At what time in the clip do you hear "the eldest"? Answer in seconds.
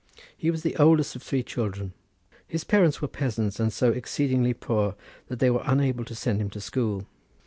0.63-1.15